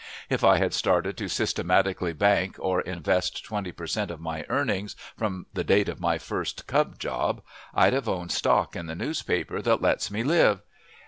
[0.31, 4.09] If I had started to systematically bank or invest twenty per cent.
[4.09, 7.43] of my earnings from the date of my first cub job,
[7.75, 10.63] I'd have owned stock in the newspaper that lets me live.